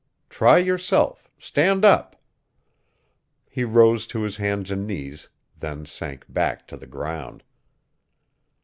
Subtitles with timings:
[0.31, 2.19] Try yourself; stand up."
[3.47, 7.43] He rose to his hands and knees, then sank back to the ground.